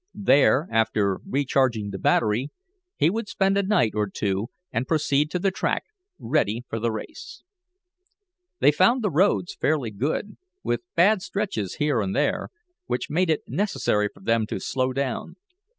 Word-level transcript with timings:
There, 0.15 0.67
after 0.71 1.19
recharging 1.29 1.91
the 1.91 1.99
battery, 1.99 2.49
he 2.97 3.11
would 3.11 3.29
spend 3.29 3.55
a 3.55 3.61
night, 3.61 3.91
or 3.93 4.09
two, 4.09 4.47
and 4.71 4.87
proceed 4.87 5.29
to 5.29 5.37
the 5.37 5.51
track, 5.51 5.83
ready 6.17 6.63
for 6.67 6.79
the 6.79 6.91
race. 6.91 7.43
They 8.59 8.71
found 8.71 9.03
the 9.03 9.11
roads 9.11 9.53
fairly 9.53 9.91
good, 9.91 10.37
with 10.63 10.81
bad 10.95 11.21
stretches 11.21 11.75
here 11.75 12.01
and 12.01 12.15
there, 12.15 12.49
which 12.87 13.11
made 13.11 13.29
it 13.29 13.47
necessary 13.47 14.09
for 14.11 14.21
them 14.21 14.47
to 14.47 14.59
slow 14.59 14.91
down. 14.91 15.35